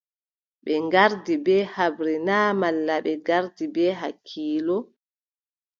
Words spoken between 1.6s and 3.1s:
haɓre na malla